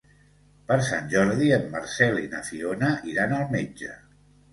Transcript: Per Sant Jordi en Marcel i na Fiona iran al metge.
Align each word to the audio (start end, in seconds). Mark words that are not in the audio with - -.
Per 0.69 0.77
Sant 0.85 1.09
Jordi 1.11 1.49
en 1.57 1.67
Marcel 1.75 2.17
i 2.21 2.29
na 2.31 2.39
Fiona 2.47 2.89
iran 3.13 3.37
al 3.37 3.45
metge. 3.57 3.93